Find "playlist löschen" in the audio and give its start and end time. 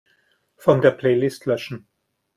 0.89-1.85